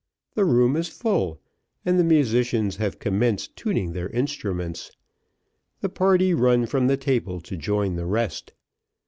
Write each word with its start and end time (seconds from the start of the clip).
The 0.33 0.45
room 0.45 0.75
is 0.77 0.87
full, 0.87 1.39
and 1.85 1.99
the 1.99 2.03
musicians 2.03 2.77
have 2.77 2.97
commenced 2.97 3.55
tuning 3.55 3.93
their 3.93 4.09
instruments; 4.09 4.89
the 5.81 5.89
party 5.89 6.33
run 6.33 6.65
from 6.65 6.87
the 6.87 6.97
table 6.97 7.39
to 7.41 7.55
join 7.55 7.97
the 7.97 8.07
rest. 8.07 8.53